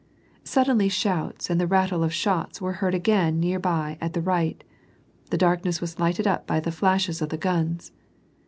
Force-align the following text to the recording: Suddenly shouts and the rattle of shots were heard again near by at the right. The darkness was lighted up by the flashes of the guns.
Suddenly 0.45 0.89
shouts 0.89 1.47
and 1.51 1.61
the 1.61 1.67
rattle 1.67 2.03
of 2.03 2.11
shots 2.11 2.59
were 2.59 2.73
heard 2.81 2.95
again 2.95 3.39
near 3.39 3.59
by 3.59 3.99
at 4.01 4.13
the 4.13 4.21
right. 4.23 4.63
The 5.29 5.37
darkness 5.37 5.79
was 5.79 5.99
lighted 5.99 6.25
up 6.25 6.47
by 6.47 6.59
the 6.59 6.71
flashes 6.71 7.21
of 7.21 7.29
the 7.29 7.37
guns. 7.37 7.91